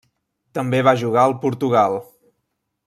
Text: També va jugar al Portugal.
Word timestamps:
També 0.59 0.79
va 0.87 0.95
jugar 1.03 1.27
al 1.27 1.37
Portugal. 1.45 2.03